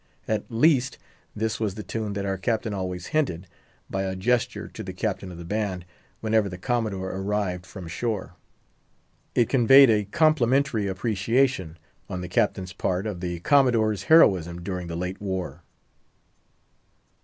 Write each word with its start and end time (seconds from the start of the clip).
At 0.27 0.49
least, 0.49 0.97
this 1.35 1.59
was 1.59 1.75
the 1.75 1.83
tune 1.83 2.13
that 2.13 2.25
our 2.25 2.39
Captain 2.39 2.73
always 2.73 3.05
hinted, 3.13 3.45
by 3.87 4.01
a 4.01 4.15
gesture, 4.15 4.67
to 4.67 4.81
the 4.81 4.93
captain 4.93 5.31
of 5.31 5.37
the 5.37 5.45
band, 5.45 5.85
whenever 6.21 6.49
the 6.49 6.57
Commodore 6.57 7.11
arrived 7.15 7.67
from 7.67 7.87
shore. 7.87 8.33
It 9.35 9.47
conveyed 9.47 9.91
a 9.91 10.05
complimentary 10.05 10.87
appreciation, 10.87 11.77
on 12.09 12.21
the 12.21 12.29
Captain's 12.29 12.73
part, 12.73 13.05
of 13.05 13.19
the 13.19 13.41
Commodore's 13.41 14.05
heroism 14.05 14.63
during 14.63 14.87
the 14.87 14.95
late 14.95 15.21
war. 15.21 15.61